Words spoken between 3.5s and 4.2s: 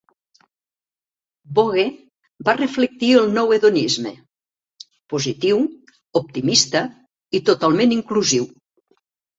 hedonisme;